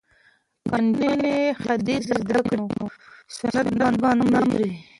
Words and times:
که 0.67 0.77
نجونې 0.83 1.35
حدیث 1.63 2.01
زده 2.19 2.39
کړي 2.47 2.55
نو 2.59 2.65
سنت 3.35 3.67
به 4.01 4.09
نه 4.33 4.39
مري. 4.47 4.71